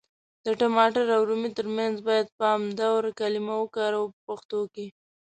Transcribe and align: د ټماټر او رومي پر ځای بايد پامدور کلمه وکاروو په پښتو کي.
د 0.45 0.47
ټماټر 0.59 1.05
او 1.15 1.21
رومي 1.29 1.49
پر 1.57 1.65
ځای 1.77 1.91
بايد 2.05 2.27
پامدور 2.39 3.01
کلمه 3.19 3.55
وکاروو 3.59 4.11
په 4.13 4.19
پښتو 4.27 4.59
کي. 4.73 4.87